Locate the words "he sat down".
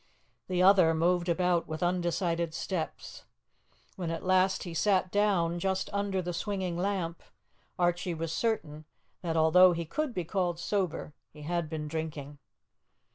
4.63-5.59